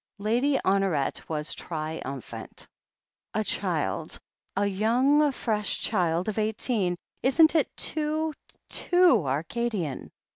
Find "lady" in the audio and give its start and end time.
0.17-0.57